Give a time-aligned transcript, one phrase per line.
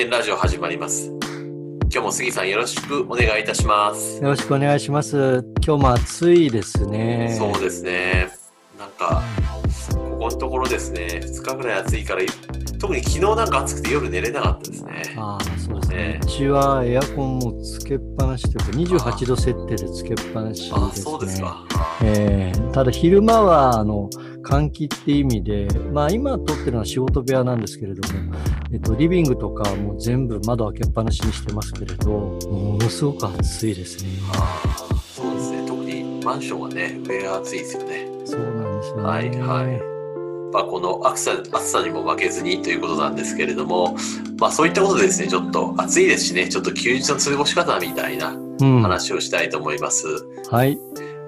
[0.00, 1.08] 点ラジオ始まります。
[1.10, 4.16] 今日も杉さんよろしくお願いいたします。
[4.22, 5.44] よろしくお願いします。
[5.62, 7.36] 今日も暑いですね。
[7.38, 8.30] そうですね。
[8.78, 9.22] なんか、
[9.92, 12.22] ここのところですね、2日ぐらい暑いから、
[12.80, 15.14] 特に昨日なんか暑くて夜寝れなかったですね。
[15.16, 15.96] ああ、そうですね。
[15.96, 20.76] ねうちはエアコンもつけっぱなしというか、28度設定でつけっぱなしです、ね。
[20.76, 21.66] あ、そうですか。
[22.02, 24.08] えーただ昼間はあの
[24.42, 28.36] 換気って意味で、まあ今撮ってるのは仕事部屋なんですけれども、
[28.72, 34.10] えっと、リビングとかも全部窓開けっぱなしにしてますけれど、ものすごく暑いですね。
[35.14, 35.66] そうですね。
[35.66, 38.06] 特にマンションはね、上が暑いですよね。
[38.24, 39.02] そうなんですね。
[39.02, 39.99] はいはい
[40.52, 43.96] まあ、この暑さ暑さにも負けずにということなんですけれども、
[44.38, 48.82] まあ、そういったことでですね、ちょっと暑いですしね、ちょっと休日の過ごし方みたいなうん。
[48.82, 50.06] 話をしたいと思います。
[50.50, 50.78] はい。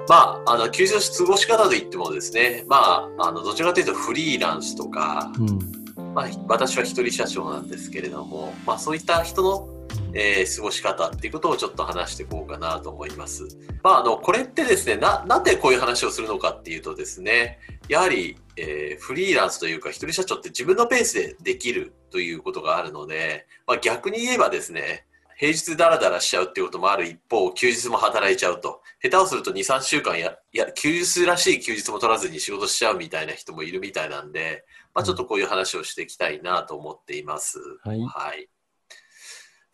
[0.09, 6.15] まあ、あの、休日の過ごし方といってもですね、まあ、あの、どちらかというとフリーランスとか、うん。
[6.15, 9.69] まあ、私は一人社長なんですけれども、まあ、そういった人の、
[10.15, 13.47] えー過ごし方っていうことをちょっと話していこうかなと思います。
[13.83, 25.07] まあ、あの、これってですね、な、なんでこういう話をするのかっていうとですね、やはり、えーフリーランスというか一人社長って自分のペースでできるということがあるので、まあ、逆に言えばですね、
[25.43, 28.81] 平日ダラダラしちゃうっていうこともある一方、休日も働いちゃうと。
[29.03, 34.65] 下手をすると2、3週間や、いや、休日らしい休日も取らずに仕事しちゃうみたいな人もいるみたいなんで、
[34.95, 37.59] まあちょっとこういう話をしていきたいなと思っています。
[37.83, 38.49] はいはい。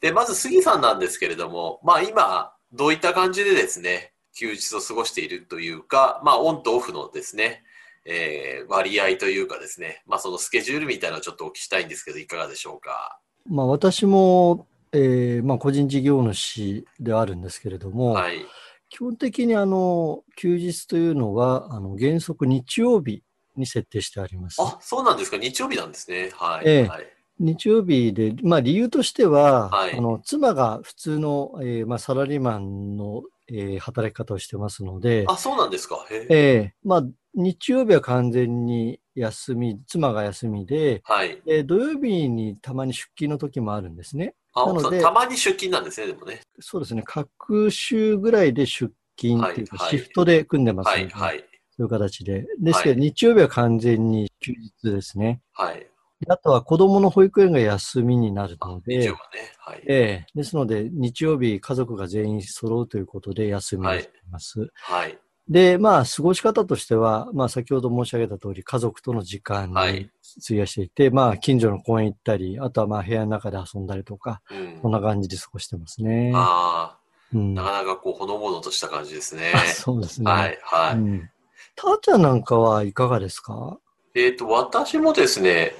[0.00, 7.62] で、まず杉さんなんですけれども、まあ今、どういった感じでですね、休日を過ごしているというか、まあオンとオフのですね、
[8.04, 13.20] えー割合というかですね、まあそのスケジュールみたいなのをちょっとお聞きしたいんですけど、いかがでしょうか？
[13.46, 18.44] まあ私も、えーまあ個人事業主ではあるんですけれども、はい。
[18.90, 23.22] 基本的にあの、休日というのは、あの、原則日曜日
[23.54, 24.56] に設定してあります。
[24.62, 25.36] あ、そうなんですか。
[25.36, 26.30] 日曜日なんですね。
[26.34, 26.66] はい。
[26.66, 27.06] ええはい、
[27.38, 36.06] 日曜日で、まあ理由としては、はいあの、妻が普通の、えーまあサラリーマンの、えー働き方をしてますので、あ、そうなんですか。
[36.10, 36.36] へええ
[36.70, 37.04] えまあ
[37.38, 41.40] 日曜日は完全に休み、妻が休みで、はい。
[41.46, 44.34] で土曜日にたまに出勤の時もあるんですね。
[44.54, 46.40] あ、なのでたまに出勤なんですね、でもね。
[46.58, 51.38] そうですね、各週ぐらいで出勤っていうか、はいはいシフトで組んでますので、はい、はい。
[51.38, 51.44] そ
[51.78, 52.44] ういう形で。
[52.60, 55.40] ですけど、は日曜日は完全に休日ですね。
[55.52, 55.86] はい。
[56.26, 59.52] あとは子供の保育園が休みになるあの、で日曜、はね。
[59.58, 59.82] はい。
[59.86, 64.68] ええですので、日曜日家族が全員揃うということで休みをしています。
[64.74, 65.16] はい。
[65.48, 70.10] で、まあ、過ごし方としては、まあ、先ほど申し上げた通り、家族との時間にはい
[70.44, 76.32] 費やしていて、まあ、近所の公園行ったり、あとはまあ、部屋の中で遊んだりとか、うんそんな感じで過ごしてますね。
[76.34, 76.98] あ
[77.34, 79.52] うんあ、なかなかこう、ほのぼのとした感じですね。
[79.54, 80.30] あ そうですね。
[80.30, 80.94] はい、はい。
[80.94, 81.30] うん。
[81.74, 83.78] たーちゃんなんかはいかがですか？
[84.14, 85.74] えっ、と、私もですね、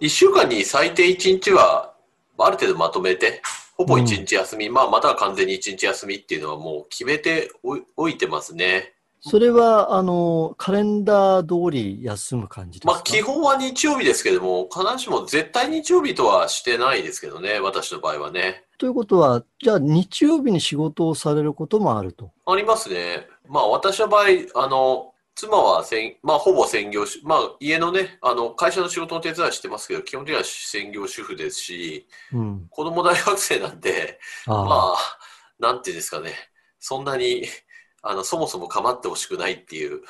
[0.00, 1.92] 一週間に最低一日は、
[2.38, 3.42] ある程度まとめて、
[3.76, 7.50] ほぼ一日休み、まあ、または完全に一日休みっていうのはもう決めて
[7.96, 8.94] おいてますね。
[9.24, 12.92] それは、あの、カレンダー通り休む感じですか？
[12.92, 18.64] まあ、基本は日曜日ですけども、必ずしも絶対日曜日とはしてないですけどね、私の場合はね。
[18.78, 22.32] ということは、じゃあ日曜日に仕事をされることもあると？
[22.46, 23.28] ありますね。
[23.48, 24.24] まあ私の場合、
[24.56, 32.66] あの、妻は専、まあほぼ専業主、まあ家のね、あの、会社の仕事の手伝いしてますけど、基本的には専業主婦ですし、うん。
[32.70, 34.96] 子供大学生なんで、ああまあ、
[35.60, 36.32] なんていうんですかね、
[36.80, 37.44] そんなに、
[38.02, 40.02] あの、そもそも構ってほしくないっていう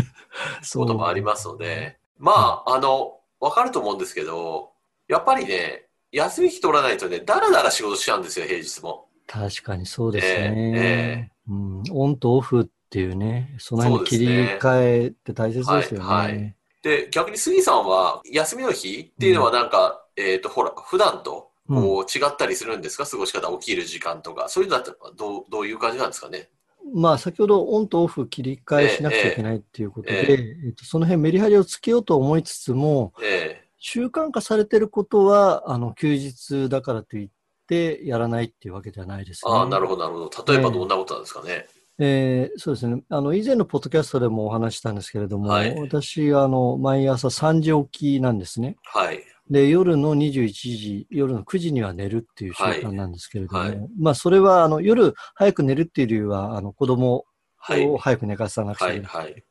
[0.74, 4.72] こともありますので、まあ、あの、わかると思うんですけど、
[5.08, 9.08] やっぱりね、休み日取らないとね、だらだら仕事しちゃうんですよ、平日も。
[9.26, 11.32] 確かにそうですえね。
[11.48, 14.26] うん、オンとオフっていうね、その辺の切り
[14.58, 16.06] 替えって大切ですよね。
[16.06, 24.48] はいはいで、逆に杉さんは、休みの日っていうのはなんか、えっ、と、ほら、普段と、こう、違ったりするんですか、過ごし方、起きる時間とか。
[24.48, 26.48] そういうのだったら、どう、どういう感じなんですかね？
[26.94, 37.28] まあ、先ほどオンとオフ切り替えしなくちゃいけないっていうことで、ええっと、その辺メリハリをつけようと思いつつも、え習慣化されてることは、あの、休日だからといっ
[37.68, 39.52] てやらないっていうわけではないですね。
[39.52, 40.52] えああ、なるほど、なるほど。
[40.52, 41.66] 例えばどんなことなんですかね？
[41.98, 43.02] えーそうですね。
[43.08, 48.76] あの、以前のポッドキャストでもお話ししたんですけれども、はい私、あの、毎朝3時起きなんですね。
[48.84, 49.22] はい。
[49.50, 57.24] で、夜の21時、夜の9時には寝るっていう習慣なんですけれども、はいはいまあ、それは、あの、夜早く寝るっていう理由は、あの、子供
[57.58, 57.84] はい。
[57.84, 59.00] を早く寝かさなくちゃはいい。
[59.00, 59.16] けない。
[59.16, 59.44] はい。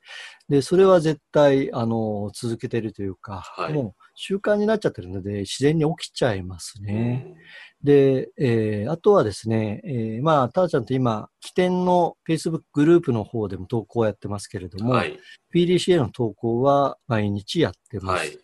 [0.47, 7.25] で、それは絶対、あの、続けてるというか、はいもう習慣になっちゃってるので、自然に起きちゃいますね。
[7.27, 7.35] うん
[7.83, 15.19] で、えーあとはですね、えーまあ、たーちゃんと今、起点の Facebook グループの方でも投稿をやってますけれども、はい。
[15.53, 18.39] PDCA の投稿は毎日やってます。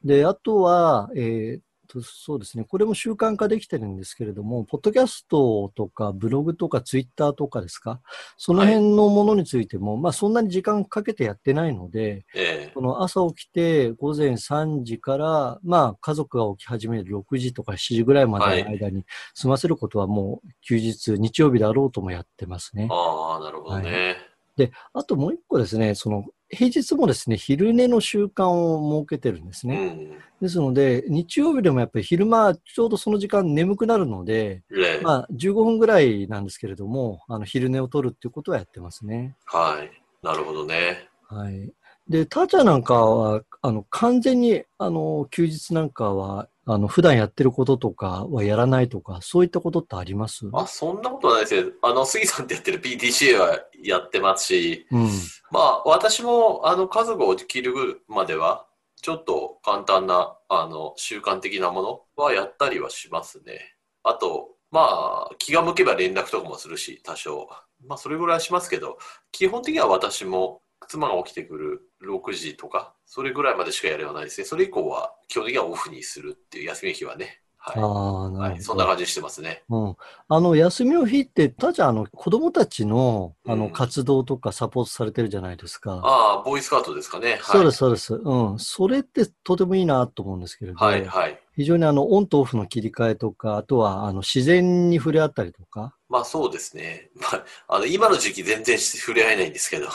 [0.00, 2.64] はいで、あとは、えーとそうですね。
[2.64, 8.00] これも習慣化できてるんですけれども、ポッドキャストとかブログとかツイッターとかですか、
[8.36, 19.04] その辺のものについても、まあそんなに時間かけてやってないので、ええこの朝起きて午前3時から、まあ家族が起き始める6時とか7時ぐらいまでの間に
[19.34, 22.88] 済ませることはもう休日、日曜日だろうともやってますね。
[22.90, 24.16] ああ、なるほどね。
[24.56, 29.76] で、あともう一個ですね、その平日もですね、昼寝の習慣を設けてるんですうね。
[29.76, 30.18] ん。
[30.40, 39.36] ですので、日曜日でもやっぱり昼間、ちょうどその時間眠くなるので、ええまあ、15分ぐらいなんですけれども、あの昼寝を取るっていうことはやってますね。
[39.46, 39.90] はい。
[40.22, 41.08] なるほどね。
[41.28, 41.72] はい。
[42.08, 50.50] で、ターチャーなんかは、あの、完全に、あの、休日なんかは、あの、普段やってることとかはやらないとか、そういったことってあります？
[50.52, 51.72] あ、そんなことないですね。
[51.82, 55.08] あの、杉さんってやってる PTCA はやってますし、うん。
[55.50, 58.66] まあ、私も、あの、家族を起きるまでは、
[59.00, 61.82] ちょっと簡単な、あの、習慣的なも
[62.16, 63.76] のはやったりはしますね。
[64.02, 67.48] あと、まあ、気が向けば連絡とかもするし、多少。
[67.86, 68.98] まあ、それぐらいはしますけど、
[69.32, 74.46] 基本的には私も、妻が起きてくる6時とか、それぐらいまでしかやれはないですね。
[74.46, 77.42] それ以降は、基本的にはオフにするっていう休みの日はね。
[77.58, 78.32] あはあ、い。
[78.32, 78.56] なはい。
[78.56, 78.64] るほど。
[78.64, 79.64] そんな感じしてますね。
[79.68, 79.96] うん。
[80.28, 86.00] あの、休みの日って、ターチャー、あの、子供たちの、あの、うん活動とかサポートされてるじゃないですか。
[86.02, 87.32] ああ、ボーイスカウトですかね。
[87.32, 87.40] はい。
[87.40, 88.14] そうです、そうです。
[88.14, 88.58] うん。
[88.58, 91.38] それってとてもいいなと思うんですけれど、はい、はい。
[91.58, 97.10] 非常にあの、オンとオフの切り替えとか、あとは、あの、自然に触れ合ったりとか、まあそうですね。
[97.16, 97.26] ま
[97.66, 99.88] あ、あの、今の時期全然触れ合えないんですけど。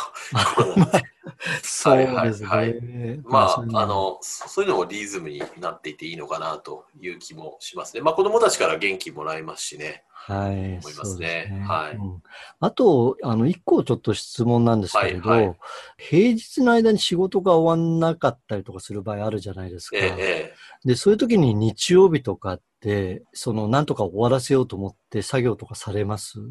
[0.56, 1.02] コロナで
[1.64, 3.20] そうはいはいですはいね。
[3.24, 8.02] まそういうのあ、あの、そそういうのもリズムになっていていいのかなという気もしますね。
[8.02, 10.04] まあ子供たちから元気もらえますしね。
[10.26, 12.24] はい、思いますねすはいうん
[12.62, 15.58] あと、あの、一個ちょっと質問なんですけれど、はいはい
[15.98, 19.98] 平日の間に仕事が終わんなかったりとかする場合あるじゃないですか。
[19.98, 20.54] ええ、え
[20.86, 26.40] で、そういう時に日曜日とかって、その、なんとか終わらせようと思って作業とかされます？
[26.40, 26.44] え。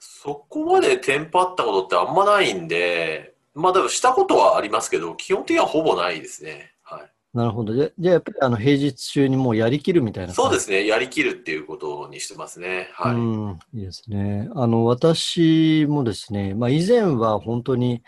[0.00, 6.72] そこまでテンパったことってあんまないんで、まあでもしたことはありますけど、基本的にはほぼないですね。
[6.82, 7.10] はい。
[7.32, 7.74] なるほど。
[7.74, 10.86] じゃじゃあやっぱりあの平日中にもうやりきるみたいなそうですね。
[10.86, 12.90] やりきるっていうことにしてますね。
[12.92, 13.14] はい。
[13.14, 14.48] うん、いいですね。
[14.54, 18.02] あの、私もですね、まあ以前は本当に、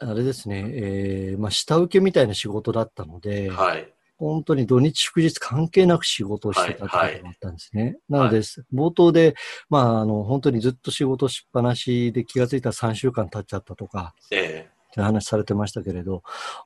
[0.00, 3.88] あれですね、えーまあ下請けみたいな仕事だったので、はい。
[4.16, 7.96] 本当に土日祝日関係なく仕事をしてたってことはいはいがあったんですね。
[8.08, 8.38] なので、
[8.72, 9.34] 冒頭で、
[9.68, 16.22] まあ、あの、本当にずっと仕事しっぱなしで気がついたら3週間経っちゃったとか、えって話されてましたけれど、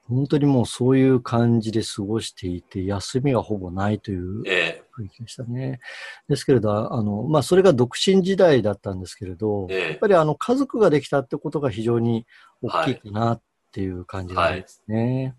[0.06, 5.80] 本当にもうそういう感じで過ごしていて、休みがほぼないというえ、え雰囲気でしたね。
[6.28, 12.26] ですけれど、あの、まあ、それが独身時代だったんですけれど、ええやっぱりあの、家族ができたってことが非常に
[12.60, 13.42] 大きいかなっ
[13.72, 15.22] ていう感じがありますね。
[15.22, 15.34] えはい。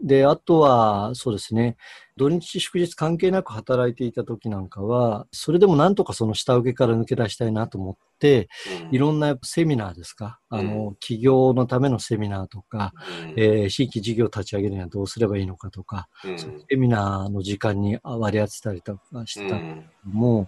[0.00, 1.76] で、あとは、そうですね、
[2.16, 8.48] 土日祝日関係なく働いていた時なんかは、それでもなんとかその下請けから抜け出したいなと思って、
[8.90, 8.94] うん。
[8.96, 12.92] いろんなやっぱセミナーですか、あうの、起業のためのセミナーとか、
[13.36, 13.42] うん。
[13.44, 16.38] えー新規事業を立ち上げるにはどうすればいいのかとか、うん。
[16.38, 19.68] セミナーの時間に割り当てたりとかしてたんです
[20.06, 20.46] うん。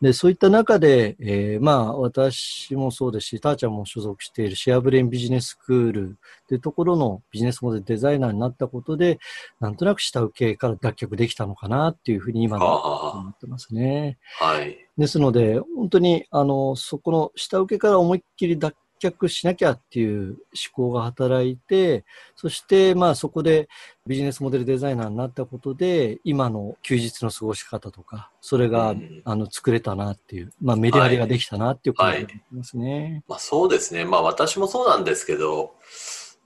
[0.00, 9.18] で、そういった中で、えーまあ、私もそうですし、ターちゃんも所属しているシェアブレインビジネススクールっていうところのビジネスモデルデザイナーになったことで、
[9.60, 14.18] なんとなく下請けから脱却できたのかなっていうふうに今思ってますね。
[14.40, 14.78] あはい。
[14.96, 20.36] ですので、本当に、あの、そこの下請けから思いっきり脱却しなきゃっていう思
[20.72, 22.04] 考が働いて、
[22.36, 23.68] そして、まあそこで
[24.06, 33.24] ビジネスモデルデザイナーになったことで、今の休日の過ごし方とか、それが、うんあの、作れたなっていう、まあメディアリができたなっていう感じはいがしますね。
[33.26, 34.04] まあそうですね。
[34.04, 35.74] まあ私もそうなんですけど、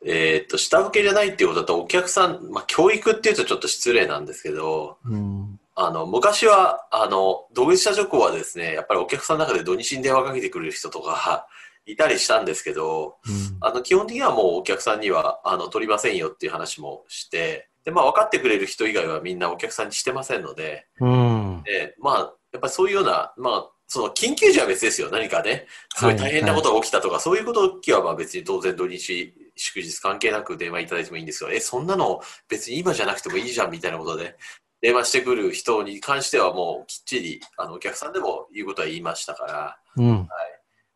[0.09, 5.59] えーっと、下請けじゃないっていうことだとお客さん、まあ教育っていうとちょっと失礼なんですけど、うん。
[5.75, 11.47] あの、昔は、あの、独立者女子はですね、やっぱりお客さんの中で土日に電話かけてくれる人とか
[11.85, 13.59] いたりしたんですけど、うん。
[13.61, 21.63] あの、基本的にはもうお客さんには、あの、取りませんよっていう話もして、で、まあ分かってくれる人以外はみんなお客さんにしてませんので、うん。
[21.65, 22.19] で、まあ、
[22.53, 25.09] やっぱりそういうような、まあ、その緊急時は別ですよ。
[25.11, 34.37] 何かね、すごい大変なことが起きたとか、そういうことはまあ別に当然土日、祝日関係なく電話いただいてもいいんですが、え、そんなの別に今じゃなくてもいいじゃんみたいなことで、
[34.81, 40.07] 電話してくる人に関してはもうきっちり、あの、お客さんでも言うことは言いましたから、うん。
[40.07, 40.29] ま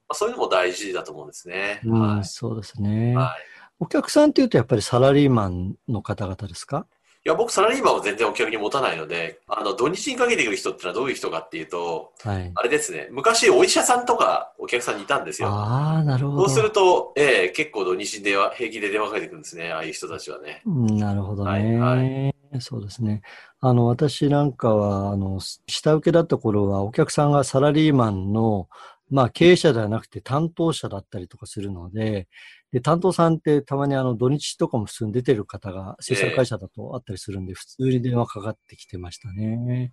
[0.09, 1.81] あ、そういうのも大事だと思うんですね。
[1.85, 2.25] うん、はい。
[2.25, 3.15] そうですね。
[3.17, 3.51] はい
[3.83, 6.87] お客さんっていうとやっぱりサラリーマンの方々ですか？
[7.23, 12.51] いや、僕、サラリーマンは全然お客に持たないので、あの、土日にかけてくる人ってのはどういう人かっていうと、はい。
[12.55, 15.49] あれですね、昔お医者さんとかお客さんにいたんですよ。
[15.49, 16.49] ああ、なるほど。
[16.49, 20.63] そうすると、ええ結構土日に電話、平気で電話かけてくるんですね、ああいう人たちはね。
[20.65, 21.51] うんなるほどね。
[21.79, 23.21] はいはそうですね。
[23.61, 28.69] あの、私なんかは、あの、下請けだった頃は、お客さんがサラリーマンの、
[29.11, 32.29] まあ、経営者ではなくて担当者だったりとかするので、
[32.73, 39.91] で、担当さんってたまにあの土日とかも普通に出てる方が制作会社だとあったりするんで、普通に電話かかってきてましたね。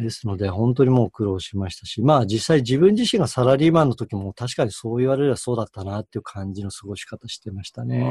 [0.00, 8.04] ですので、本当にもう苦労しましたし、まあ実際自分自身がサラリーマンの時も確かにそう言われればそうだったなっていう感じの過ごし方してましたね。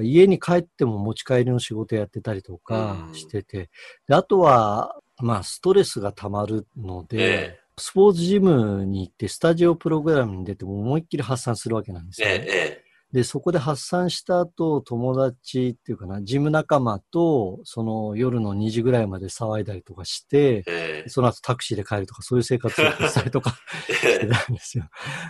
[0.00, 3.68] 家に帰っても持ち帰りの仕事やってたりとかしてて、
[4.08, 12.34] であとは、まあストレスが溜まるので、スポーツジムに行ってスタジオプログラムに出ても思いっきり発散するわけなんですよ、ね。
[12.34, 23.50] ええ、で、そこで発散した後、友達っていうかな、ジム仲間と、その夜の2時ぐらいまで騒いだりとかして、えー、その後タクシーで帰るとか、そういう生活をしたりとか
[23.86, 24.84] してたんですよ。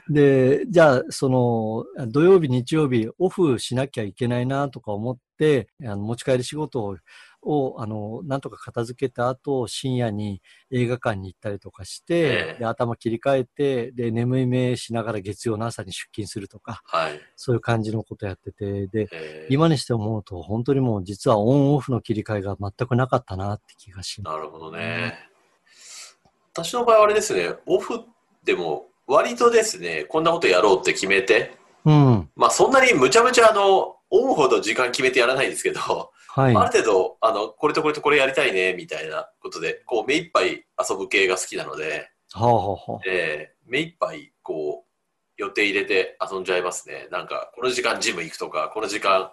[0.09, 6.97] で、じゃあ、その、土曜日、日曜日、オフしなきゃいけないなとか思って、あの持ち帰り仕事を
[7.43, 24.35] を、あの、なんとか片付けた後、深夜に映画館に行ったりとかして、えー、で頭切り替えて、で、眠い目しながら月曜の朝に出勤するとか、はい、そういう感じのことやってて、で、えー、今にして思うと、本当にもう実はオンオフの切り替えが全くなかったなって気がします。
[24.37, 25.19] なるほどね。
[26.53, 28.05] 私の場合はあれですね、オフ
[28.45, 44.93] でも割とですね、こんなことやろうって決めて、うん、まあそんなにむちゃむちゃあの、オンほど時間決めてやらないですけど、はい、ある程度あのこれとこれとこれやりたいねみたいなことでこう目いっぱい遊ぶ系が好きなので、はあはあえー、目いっぱいこう
[45.37, 47.07] 予定入れて遊んじゃいますね。
[47.11, 49.31] なんかこの時間ジム行くとかこの時間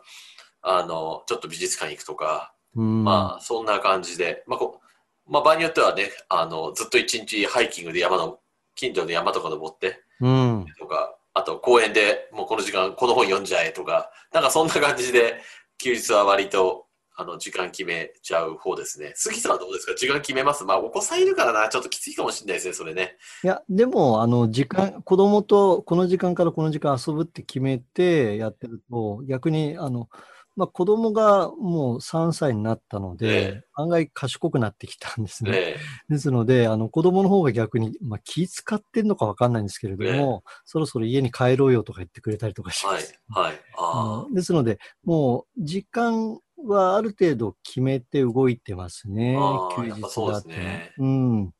[0.62, 4.82] あのちょっと美術館行くとか、まあそんな感じで、まあこ
[5.26, 8.40] まあ、場合によってはねあのずっと一日ハイキングで山の
[8.76, 15.40] 近所の山とか登って、うん、とかあと公園でもうこの時間この本読んじゃえとかなんかそんな感じで
[15.78, 16.88] 休日は割と
[17.20, 19.12] あの、時間決めちゃう方ですね。
[19.14, 19.94] 杉さんはどうですか？
[19.94, 20.64] 時間決めます？
[20.64, 23.18] まあ、お子さんいるからな、ちょっときついかもしれないですね、それね。
[23.44, 30.08] いや、でも、あの、時間、子供とこの時間からこの時間遊ぶって決めてやってると、逆に、あの、
[30.56, 35.78] まあ、子供がもう3歳になったので、案外賢くなってきたんですね。
[36.10, 43.18] ですので、あの子供の方が逆に、まあ、気使ってんのかわかんないんですけれども、そろそろ家に帰ろうよとか言ってくれたりとかします。
[43.30, 43.46] はい。
[43.46, 49.38] はい、あですので、もう時間はある程度決めて動いてますね。
[49.76, 50.50] 休日だって。
[50.50, 51.54] ね、うん。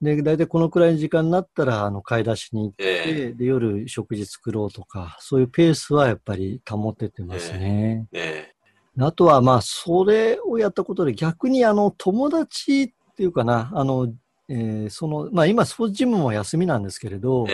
[0.00, 8.06] で、大体このくらいの時間になったら、あの、買い出しに行って、えー、で、夜食事作ろうとか、そういうペースはやっぱり保ててますね。
[8.12, 14.12] えー、あとは、まあ、それをやったことで、逆に、あの、友達っていうかな、あの、
[14.48, 17.46] えー、その、まあ、今、スポーツジムも休みなんですけれど、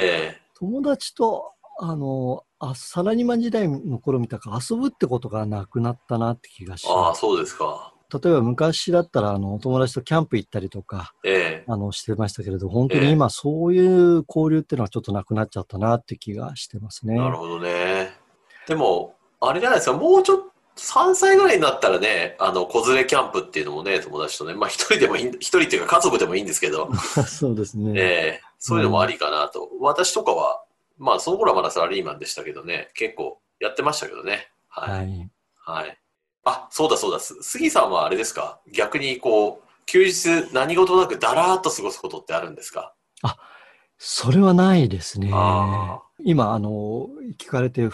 [0.58, 6.94] 友達と、あの、あサラリーマン時代の頃見たか遊ぶってことがなくなったなって気がします。
[6.94, 7.92] ああ、そうですか。
[8.22, 17.16] 例えば昔だったら、あの、お友達とキャンプ行ったりとか、ええ、あの、してましたけれど、本当に今そういう交流っていうのはちょっとなくなっちゃったなって気がしてますね。
[17.16, 18.10] なるほどね。
[18.68, 26.90] でも、あれじゃないですか、もうちょっと、3歳ぐらいになったらね、あの、子連れキャンプっていうのもね、友達とね、まあ一人でもいい、一人っていうか家族でもいいんですけど、
[27.28, 27.92] そうですね。
[27.94, 29.68] ええそういうのもありかなと。
[29.72, 30.62] うん、私とかは、
[31.02, 34.48] まあ、その頃はまだサラリーマンでしたけどね、結構やってましたけどね。
[34.68, 34.90] はい。
[34.90, 35.30] はい。
[35.64, 35.98] はい、
[36.44, 37.18] あ、そうだそうだ。
[37.18, 38.60] 杉さんはあれですか？
[38.72, 42.94] 逆にこう、休日何事なくだらーっと過ごすことってあるんですか？
[43.22, 43.36] あ、
[43.98, 45.30] それはないですね。
[46.24, 47.88] 今、あの、聞かれて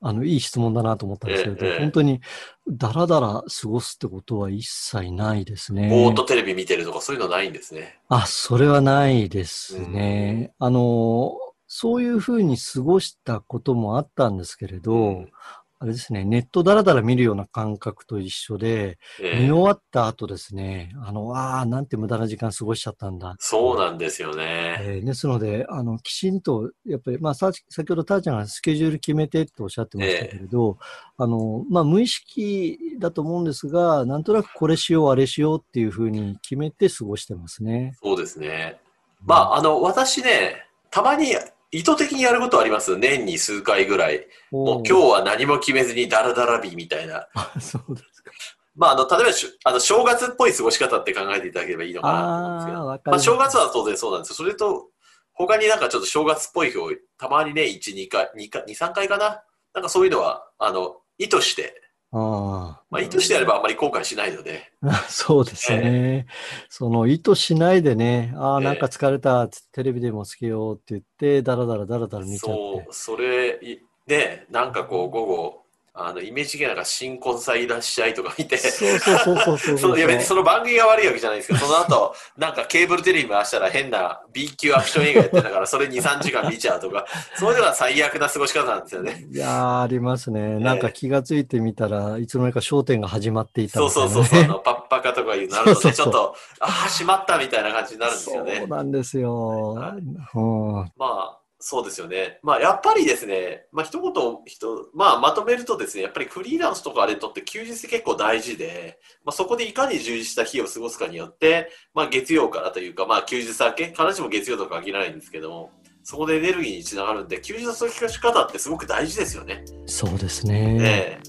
[0.00, 2.20] あの、いい質問だなと思ったんですけど、ええ、本当に、
[2.68, 5.90] だらだら過ごすってことは一切ないですね。
[5.90, 7.98] ぼーっとテレビ見てるとかそういうのないんですね。
[8.08, 10.54] あ、それはないですね。
[10.60, 11.34] うん、あの、
[11.66, 15.30] そういうふうに過ごしたこともあったんですけれど、うん、
[15.78, 23.36] あれですね、ネットだらだら見るような感覚と一緒で、えー、見終わった後ですね、あの、ああ、なんて無駄な時間過ごしちゃったんだ。
[23.38, 24.78] そうなんですよね。
[24.80, 37.92] えー、ですので、あの、きちんと、やっぱり、まあ、先ほどターちゃんがスケジュール決めてっておっしゃってましたけれど、えー、あの、まあ、無意識だと思うんですが、なんとなくこれしよう、あれしようっていうふうに決めて過ごしてますね。
[38.02, 38.80] そうですね。
[39.22, 41.34] まあ、あの、私ね、たまに
[41.76, 42.96] 意図的にやることあります？
[42.96, 44.26] 年に数回ぐらい。
[44.50, 47.28] もう今日は何も決めずにダラダラ日みたいな。
[47.60, 48.30] そうですか。
[48.74, 49.32] まあ、あの、例えば
[49.64, 52.92] あの、正月っぽい過ごし方って考えていただければいいのかなと思うんですけど。
[52.92, 54.88] あまあ、正月は当然そうなんですそれと、
[55.32, 59.42] 他になんかちょっと正月っぽい日をたまにね、1、2回、2, 2 3回かな？
[59.74, 64.72] なんかそういうのは、あの、意図して、あまあ、意図してやればあんまり後悔しないので。
[65.08, 65.80] そうですね。
[65.84, 66.32] えー、
[66.68, 72.56] その意図しないでね、ああ、なんか疲れたっテレビでもつけようって言って、だらだらだらだら見ちゃって。
[72.56, 73.58] そう、それ、
[74.06, 75.65] ね、なんかこう午後、
[75.98, 89.26] あの、イメージ系なんか新婚さんいらっしゃいとか見て、そうそうそうそうそうそのいや別にその番組が悪いわけじゃないですけど、その後、なんかケーブルテレビ回したら変な B 級アクション映画やってたから、それ2、3時間見ちゃうとか、そういうのが最悪な過ごし方なんですよね。
[89.32, 90.58] いやー、ありますね。
[90.58, 98.68] なんか気がついてみたらいつの間にか商店が始まっていたねそうそうそう、あの パッパカとかいうなるとね、そうそうそうちょっと、ああ、しまったみたいな感じになるんですよねそう。
[98.68, 99.74] なんですよ。
[99.74, 101.38] はいうんまあ、
[101.68, 102.38] そうですよね。
[102.44, 104.12] まあ、やっぱりですね、まあ、一言、
[104.44, 115.72] 一まあ、まとめるとですね、やっぱりフリーランスとかあれにとって休日結構大事で、まあ、そこでいかに充実した日を過ごすかによって、まあ、月曜からというか、まあ、休日明け、必ずしも月曜とか限らないんですけども、
[116.04, 119.64] そこでエネルギーにつながるんで、休日の過ごし方ってすごく大事ですよね。
[119.86, 120.74] そうですね。
[120.74, 121.20] ね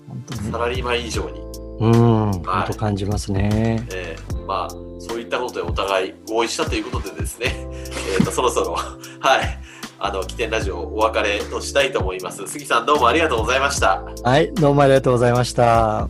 [0.51, 1.41] サラリーマン以上に。
[1.79, 3.83] うん、本当感じますね。
[3.91, 7.47] えーまあ、そういったことでお互い合意したということでですね、
[8.17, 9.59] えー、とそろそろ、はい、
[9.99, 12.47] あの、起点ラジオお別れとしたいと思います。
[12.47, 14.03] 杉さんどうもありがとうございました。
[14.23, 16.07] はい、どうもありがとうございました。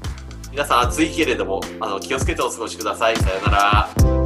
[0.52, 3.16] 皆さん暑いけれども、あの、気をつけてお過ごしください。
[3.16, 4.17] さようなら。